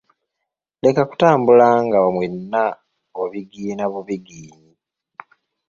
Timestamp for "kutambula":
1.09-1.67